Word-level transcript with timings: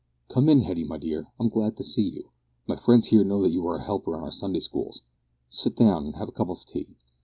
"Come 0.29 0.49
in, 0.49 0.61
Hetty, 0.61 0.83
my 0.83 0.97
dear; 0.97 1.27
I'm 1.39 1.49
glad 1.49 1.77
to 1.77 1.83
see 1.83 2.01
you. 2.09 2.29
My 2.65 2.75
friends 2.75 3.09
here 3.09 3.23
know 3.23 3.39
that 3.43 3.51
you 3.51 3.67
are 3.67 3.75
a 3.75 3.83
helper 3.83 4.15
in 4.15 4.23
our 4.23 4.31
Sunday 4.31 4.59
schools. 4.61 5.03
Sit 5.47 5.75
down, 5.75 6.07
and 6.07 6.15
have 6.15 6.27
a 6.29 6.31
cup 6.31 6.49
of 6.49 6.65
tea. 6.65 6.95